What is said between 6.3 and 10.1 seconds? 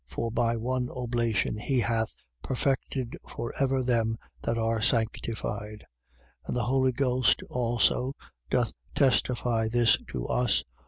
10:15. And the Holy Ghost also doth testify this